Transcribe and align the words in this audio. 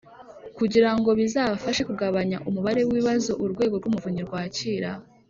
kugira 0.57 0.89
ngo 0.97 1.09
bizafashe 1.19 1.81
kugabanya 1.89 2.37
umubare 2.49 2.81
w’ibibazo 2.83 3.31
urwego 3.43 3.73
rw’umuvunyi 3.79 4.21
rwakira 4.27 4.91